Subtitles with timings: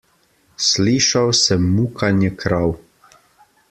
[0.67, 2.77] Slišal sem mukanje krav.